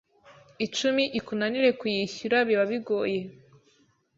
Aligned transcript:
icumi 0.65 1.03
ikunanire 1.19 1.69
kuyishyura 1.79 2.37
biba 2.47 2.65
bigoye 2.71 3.19